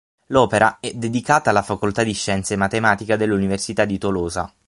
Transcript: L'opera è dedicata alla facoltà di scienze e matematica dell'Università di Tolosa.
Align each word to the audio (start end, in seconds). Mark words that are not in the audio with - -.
L'opera 0.29 0.79
è 0.79 0.93
dedicata 0.95 1.51
alla 1.51 1.61
facoltà 1.61 2.01
di 2.01 2.13
scienze 2.13 2.55
e 2.55 2.57
matematica 2.57 3.15
dell'Università 3.15 3.85
di 3.85 3.99
Tolosa. 3.99 4.51